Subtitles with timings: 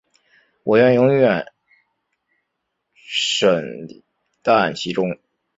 [0.63, 1.53] 我愿永远
[2.95, 3.87] 沈
[4.43, 5.19] 溺其中